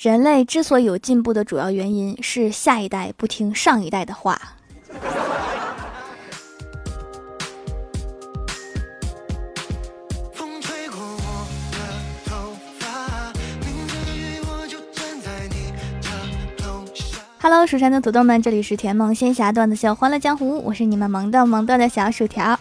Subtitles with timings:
[0.00, 4.40] 人类之所以有进步的主要原因是下一代不听上一代的话。
[17.42, 22.58] Hello，蜀山的土豆们，这里是甜梦仙侠段子秀欢乐江湖，我是你们萌豆萌豆的小薯条。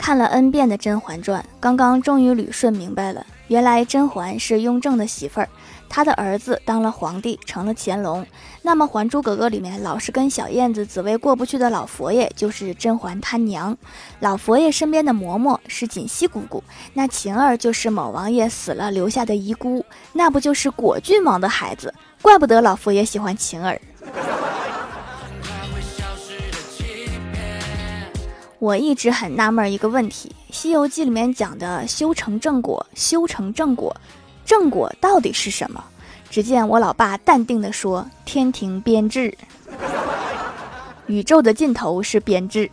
[0.00, 3.24] 看了 N 遍的《甄嬛传》，刚刚终于捋顺明白了。
[3.48, 5.48] 原来甄嬛是雍正的媳妇儿，
[5.90, 8.26] 他的儿子当了皇帝，成了乾隆。
[8.62, 13.76] 那么《还珠格格》里面老是跟小燕子紫薇过不去的老佛爷，就是甄嬛他娘。
[14.20, 21.92] 老佛爷身边的嬷嬷是锦汐姑姑，那晴儿就是某王爷死了留下的遗孤，那不就是果郡王的孩子？
[22.22, 23.78] 怪不得老佛爷喜欢晴儿。
[28.60, 33.96] 我一直很纳闷一个问题，《西游记》里面讲的修成正果，修成正果，
[34.44, 35.82] 正果到底是什么？
[36.28, 39.34] 只见我老爸淡定地说：“天庭编制，
[41.08, 42.70] 宇宙的尽头是编制。”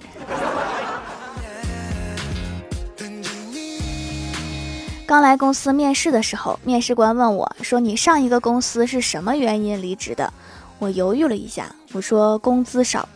[5.07, 10.33] 刚来公司面试的时候，面试官问我说：“你上一个公司是什么原因离职的？”
[10.79, 13.07] 我犹豫了一下，我说：“工资少。”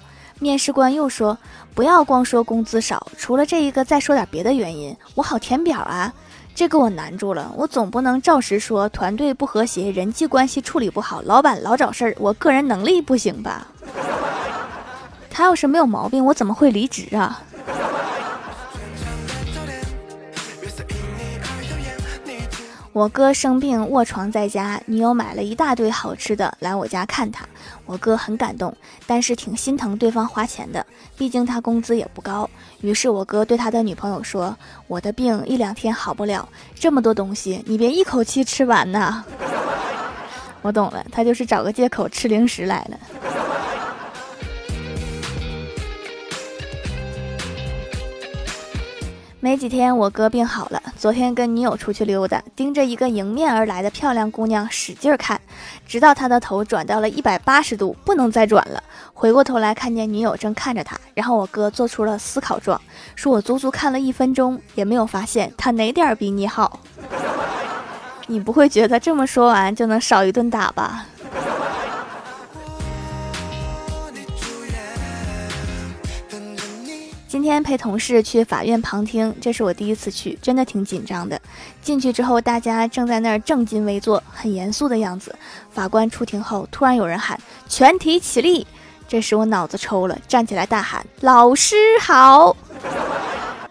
[0.42, 1.38] 面试官又说
[1.76, 6.12] ：“不要光说工资少，除了这一个，再说点别的原因，我好填表啊。”
[6.56, 7.54] 这给我难住了。
[7.56, 13.68] 我总不能照实说团队不和谐，人际关系处理不好，老板老找事儿，我个人能力不行吧？
[15.30, 17.44] 他要是没有毛病，我怎么会离职啊？
[22.94, 27.46] 我哥生病卧床在家，女友买了一大堆好吃的来我家看他，
[27.92, 28.74] 我哥很感动，
[29.06, 30.86] 但是挺心疼对方花钱的，
[31.18, 32.50] 毕竟他工资也不高。
[32.80, 34.56] 于是我哥对他的女朋友说
[34.88, 39.26] ：“我的病一两天好不了，这么多东西你别一口气吃完呐。”
[40.64, 42.98] 我懂了，他就是找个借口吃零食来了。
[49.44, 50.80] 没几天，我哥病好了。
[50.96, 55.42] 昨天跟女友出去溜达，盯着一个迎面而来的漂亮姑娘使劲看，
[55.88, 58.84] 直到他的头转到了一百八十度，不能再转了。
[59.16, 62.80] 回过头来，看见女友正看着他，然后我哥做出了思考状，
[63.16, 66.80] 说我足足看了一分钟，也没有发现他哪点比你好。
[68.28, 71.08] 你不会觉得这么说完就能少一顿打吧？
[77.32, 81.42] 今天陪同事去法院旁听，这是我第一次去，真的挺紧张的。
[81.82, 85.34] 进去之后，大家正在那儿正襟危坐，很严肃的样子。
[85.72, 88.68] 法官出庭后，突然有人喊“全体起立”，
[89.08, 92.54] 这时我脑子抽了，站起来大喊“老师好”。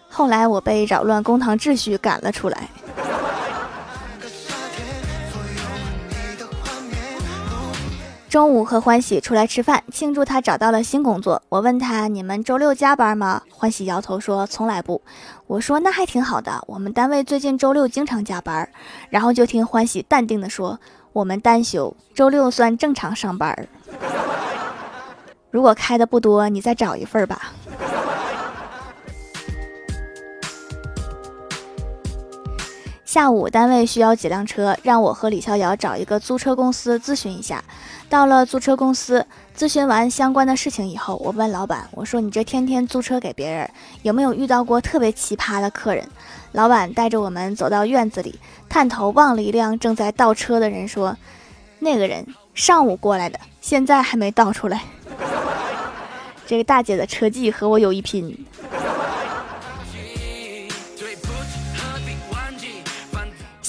[0.09, 2.66] 后来我被扰乱公堂秩序赶了出来。
[8.30, 11.42] 中午和欢喜出来吃饭，庆祝他找到了新工作。
[11.48, 15.02] 我问他：“你们周六加班吗？”欢喜摇头说：“从来不。”
[15.48, 18.68] 我说：“那还挺好的，我们单位最近周六经常加班。”
[19.10, 20.78] 然后就听欢喜淡定地说
[21.12, 23.66] ：“我们单休，周六算正常上班。
[25.50, 27.50] 如果开的不多，你再找一份吧。”
[33.10, 37.60] 下午单位需要几辆车，让我和李逍遥找一个租车公司咨询一下。
[38.09, 39.26] 到了租车公司，
[39.59, 43.69] 咨询完相关的事情以后，我问老板：“我说你这天天租车给别人，
[44.03, 46.09] 有没有遇到过特别奇葩的客人？”
[46.53, 48.38] 老板带着我们走到院子里，
[48.69, 51.16] 探头望了一辆正在倒车的人，说
[51.81, 54.84] ：“那个人上午过来的，现在还没倒出来。
[56.47, 58.47] 这个大姐的车技和我有一拼。”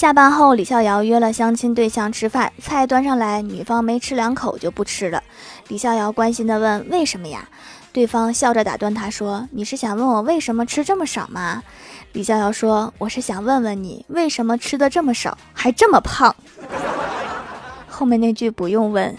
[0.01, 5.21] 下班后，李逍遥约了相亲对象吃饭，菜端上来，女方没吃两口就不吃了。
[5.67, 7.47] 李逍遥关心地问：“为什么呀？”
[7.93, 11.61] 对方笑着打断他说：“你是想问我为什么吃这么少吗？”
[12.13, 16.35] 李逍遥说：“我是想问问你，为什么吃的这么少，还这么胖？”
[17.87, 19.15] 后面那句不用问。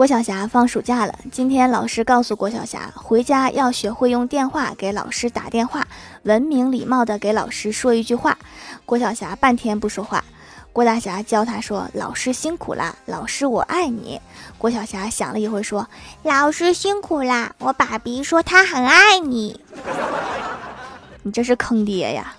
[0.00, 5.86] 郭晓霞放暑假了，今天老师告诉郭晓霞，回家要学会用电话给老师打电话，
[6.22, 8.38] 文明礼貌的给老师说一句话。
[8.86, 10.24] 郭晓霞半天不说话，
[10.72, 14.18] 郭大侠教她说：“老师辛苦啦，老师我爱你。”
[14.56, 15.86] 郭晓霞想了一会说
[16.24, 19.60] ：“老师辛苦啦，我爸比说他很爱你。”
[21.22, 22.34] 你这是坑爹呀！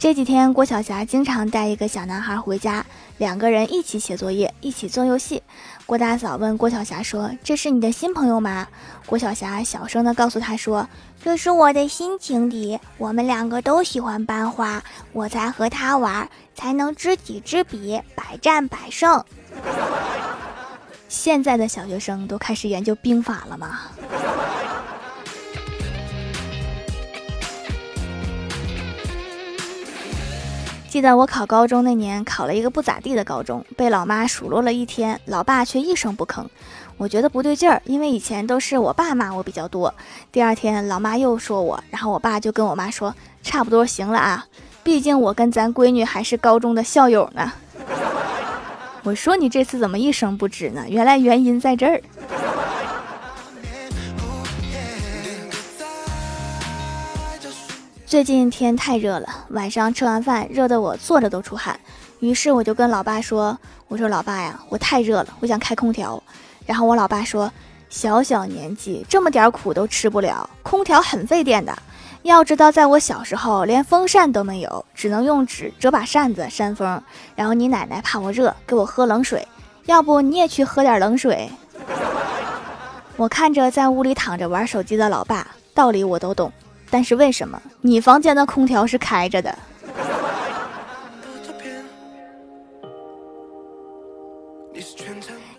[0.00, 2.86] 这几天，郭晓霞经常带一个小男孩回家，
[3.18, 5.42] 两个人一起写作业，一起做游戏。
[5.84, 8.66] 郭大嫂问郭晓霞说：“这是你的新朋友吗？”
[9.04, 10.88] 郭晓霞小声的告诉他说
[11.22, 14.82] ：“这是我的新情敌，我们两个都喜欢班花，
[15.12, 19.22] 我才和他玩，才能知己知彼，百战百胜。”
[21.10, 23.80] 现在的小学生都开始研究兵法了吗？
[30.90, 36.44] 记得我考高中那年，考了一个不咋地的高中，被老妈数落了一天，老爸却一声不吭。
[36.96, 39.94] 我觉得不对劲儿，因为以前都是我爸骂我比较多。
[40.32, 44.44] 第二天，老妈又说我，然后我爸就跟我妈说：“差不多行了啊，
[44.82, 47.52] 毕竟我跟咱闺女还是高中的校友呢。”
[49.04, 50.84] 我说你这次怎么一声不吱呢？
[50.88, 52.02] 原来原因在这儿。
[58.10, 61.78] 最近天太热了，晚上吃完饭热得我坐着都出汗，
[62.18, 66.20] 于是我就跟老爸说：“我说老爸呀，我太热了，我想开空调。”
[66.66, 67.48] 然后我老爸说
[67.88, 71.72] ：“小小年纪这么点苦都吃不了，空调很费电的。
[72.22, 77.00] 要知道，在我小时候连风扇都没有，只能用纸折把扇子扇风。
[77.36, 79.46] 然后你奶奶怕我热，给我喝冷水。
[79.86, 81.48] 要不你也去喝点冷水。”
[83.16, 86.52] 我看着在屋里躺着玩手机的老爸，道理我都懂。
[86.90, 89.56] 但是为什么你房间的空调是开着的？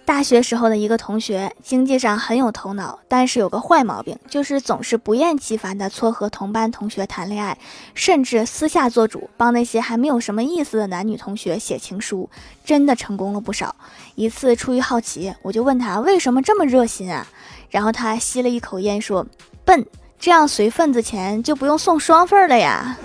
[0.03, 7.57] 大学时候的一个同学，经济上很有头脑，但是有个坏毛病，就是总是不厌其烦地撮合同班同学谈恋爱，
[7.93, 12.29] 甚至私下做主，帮那些还没有什么意思的男女同学写情书，
[12.65, 13.73] 真的成功了不少。
[14.15, 17.25] 一次出于好奇，我就问他为什么这么热心啊？
[17.69, 19.25] 然后他吸了一口烟说
[19.63, 19.85] ：“笨。”
[20.21, 22.95] 这样随份子钱就不用送双份了呀？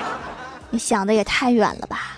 [0.70, 2.16] 你想的也太远了吧！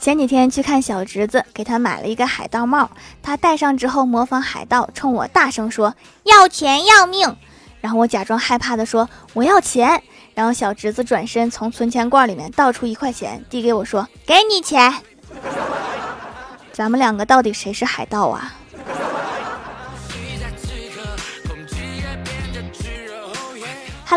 [0.00, 2.90] 前几天去看小侄子，给他买了一个海盗帽，
[3.22, 5.94] 他戴上之后模仿海盗，冲我大声说
[6.24, 7.36] ：“要钱要命！”
[7.82, 10.02] 然后我假装害怕的说：“我要钱。”
[10.34, 14.94] 然后小侄子转身从存钱罐里面倒出一块钱，递给我说：“给你钱。”
[16.78, 18.54] 咱们两个到底谁是海盗啊？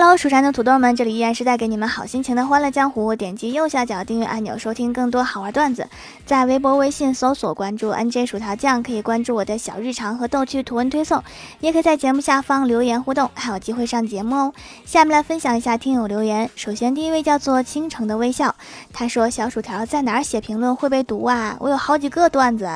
[0.02, 3.16] ？Hello，蜀山的土豆们，这里依然是带给你们好心情的欢乐江湖。
[3.16, 5.88] 点击右下角订阅按钮，收听更多好玩段子。
[6.26, 11.24] 在微博、微信搜索关注 NJ 薯条酱，可以关注我的小日常和逗趣图文推送，
[11.60, 14.54] 也可以在节目下方留言互动，还有机会上节目哦。
[14.86, 16.50] 下面来分享一下听友留言。
[16.56, 18.56] 首先，第一位叫做倾城的微笑，
[18.92, 21.56] 他说：“小薯条在哪儿写评论会被读啊？
[21.60, 22.68] 我有好几个段子，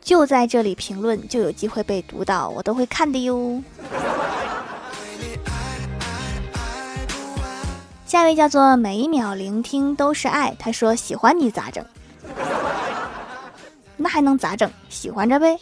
[0.00, 3.60] 就在这里评论就有机会被读到，我都会看的哟。”
[8.10, 11.84] 下一位叫做每一秒聆听都是爱，他说喜欢你咋整？
[13.96, 14.68] 那还能咋整？
[14.88, 15.56] 喜欢着呗。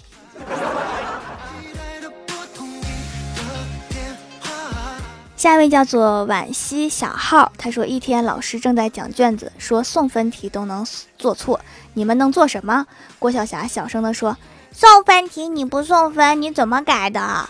[5.36, 10.86] 下一位叫做惋惜小号，他说一天老师正在讲卷子，说送分题都能
[11.18, 11.60] 做错，
[11.92, 12.86] 你们能做什么？
[13.18, 14.34] 郭晓霞小声的说：
[14.72, 17.46] 送分题你不送分，你怎么改的？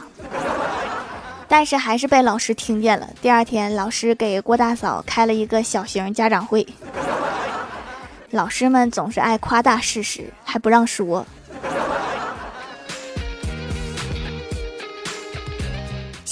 [1.48, 3.08] 但是还是被老师听见了。
[3.22, 6.66] 第二天，老师给郭大嫂开了一个小型家长会。
[8.30, 11.26] 老师们总是爱夸大事实，还不让说。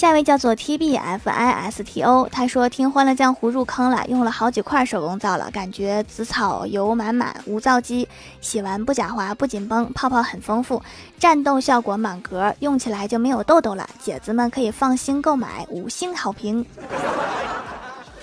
[0.07, 8.07] 下一位叫做 T B F I S T O，他说听欢乐江湖入坑了，用了好几块手工皂了，感觉紫草油满满，无皂基，
[8.39, 10.81] 洗完不假滑不紧绷，泡泡很丰富，
[11.19, 16.65] 战斗效果满格，用起来就没有痘痘了，姐子们可以放心购买，五星好评。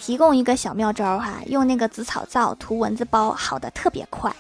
[0.01, 4.35] 提供一个小妙招哈，用那个紫草皂涂蚊子包，好的特别快。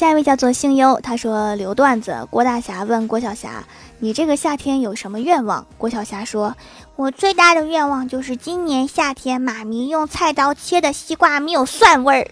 [0.00, 2.26] 下一位叫做姓优，他说留段子。
[2.30, 3.62] 郭大侠问郭晓霞
[4.00, 6.56] ：“你这个夏天有什么愿望？”郭晓霞说
[6.96, 12.26] ：“我最大的愿望就是今年夏天妈咪用菜刀切的西瓜没有蒜味儿。”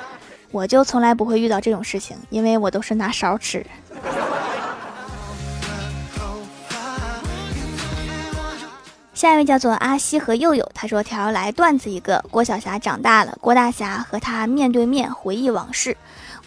[0.50, 3.66] 我就从来不会遇到这种事情，因为我都是拿勺吃。
[9.12, 12.24] 下一位叫做阿西和佑佑，他说：“条来段子一个。
[12.30, 15.94] 郭晓霞长大了，郭大侠和他面对面回忆往事。”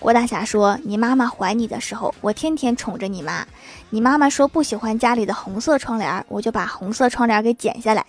[0.04, 3.48] 郭大侠说：“你妈妈怀你的时候，我天天宠着你妈。
[3.90, 8.06] 你妈妈说不喜欢家里的红色窗帘，我就把红色窗帘给剪下来。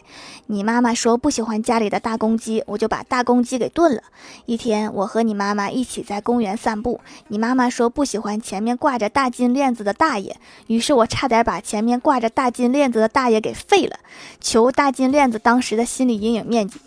[0.47, 4.03] 你妈妈说不喜欢家里的大公鸡，我就把大公鸡给炖了。
[4.45, 10.37] 一天，我和你妈妈一起在公园散步，你妈妈说不喜欢前面挂着大金链子的大爷，
[10.67, 13.97] 于是我差点把前面挂着大金链子的大爷给废了。
[14.41, 16.81] 求大金链子当时的心理阴影面积，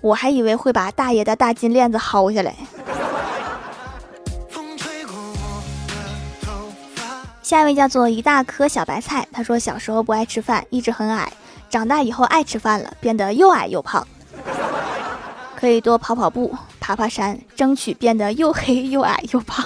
[0.00, 2.56] 我还以为会把大爷的大金链子薅下来。”
[7.44, 11.30] 下一位叫做一大颗小白菜，他说小时候不爱吃饭，一直很矮，
[11.68, 14.08] 长大以后爱吃饭了，变得又矮又胖。
[15.54, 19.62] 可以多跑跑步，爬爬山，争取变得又黑又矮又胖。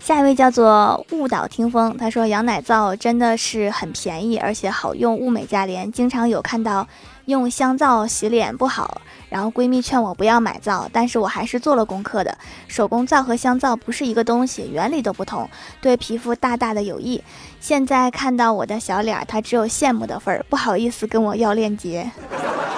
[0.00, 6.88] 下一位叫做误导听风，他说羊奶皂真的是很便宜，而且好用，物美价廉，经常有看到
[7.26, 9.00] 用香皂洗脸不好。
[9.30, 12.36] 然后闺蜜劝我不要买皂，但是我还是做了功课的。
[12.68, 15.48] 手工皂和香皂不是一个东西，原理都不同，
[15.80, 17.22] 对皮肤大大的有益。
[17.60, 22.10] 现在看到我的小脸，她只有羡慕的份儿，不好意思跟我要链接，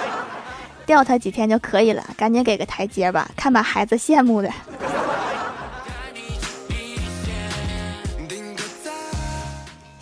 [0.85, 4.49] 吊他几天就可以了，赶紧给个台阶吧，看把孩子羡慕的。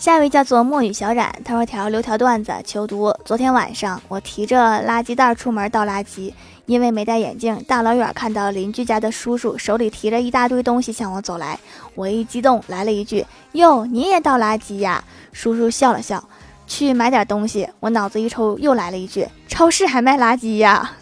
[0.01, 3.13] 下一位叫做墨雨小冉，他说条留条段子求读。
[3.24, 6.34] 昨天晚上我提着垃圾袋出门倒垃圾，
[6.65, 11.60] 因为没戴眼镜，大老远看到邻居家的叔叔手里提着一大堆东西向我走来，
[11.93, 15.03] 我一激动来了一句：“哟，你也倒垃圾呀？”
[15.34, 16.27] 叔叔笑了笑，
[16.65, 17.70] 去买点东西。
[17.79, 20.93] 我脑子一抽，又来了一句：“超市还卖垃圾呀？”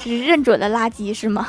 [0.00, 1.48] 这是认准了垃圾是吗？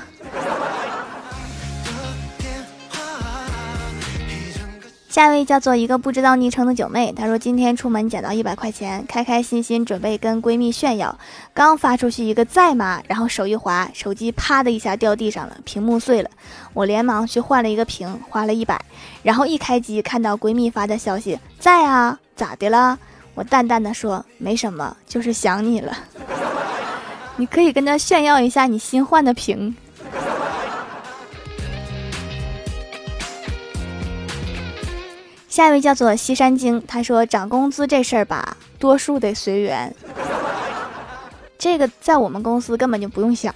[5.17, 11.17] 下一位叫做一个不知道昵称的九妹，她说今天出门捡到一百块钱，开开心心准备跟闺蜜炫耀，
[11.55, 16.29] 刚发出去一个在吗，然后手一滑，手机啪的一下掉地上了，屏幕碎了，
[16.71, 18.79] 我连忙去换了一个屏，花了一百，
[19.23, 22.99] 然后一开机看到闺蜜发的消息，在啊，咋的了？
[23.33, 25.97] 我淡淡的说没什么，就是想你了，
[27.37, 29.75] 你可以跟她炫耀一下你新换的屏。
[35.57, 39.91] 下一位叫做西山精，他说涨工资这事儿吧，多数得随缘，
[41.57, 43.55] 这个在我们公司根本就不用想。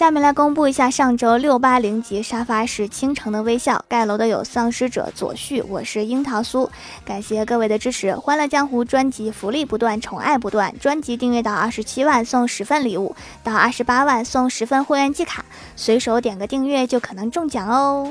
[0.00, 6.70] 下面来公布一下上周六八零级沙发是倾城的微笑盖楼的有丧尸者左旭，我是樱桃苏，
[7.04, 8.16] 感谢各位的支持。
[8.16, 13.14] 欢乐江湖专辑福利不断，宠爱不断，专辑订阅到二十七万送十份礼物，
[13.44, 15.44] 到二十八万送十份会员季卡，
[15.76, 18.10] 随手点个订阅就可能中奖哦。